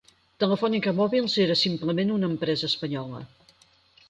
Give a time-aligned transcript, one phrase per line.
[0.43, 3.23] Telefònica Mòbils era simplement una empresa espanyola.